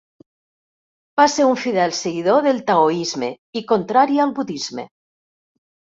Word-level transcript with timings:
Va 1.21 1.25
ser 1.33 1.45
un 1.51 1.59
fidel 1.67 1.93
seguidor 1.99 2.41
del 2.49 2.65
taoisme 2.73 3.33
i 3.63 3.67
contrari 3.77 4.23
al 4.29 4.37
budisme. 4.43 4.93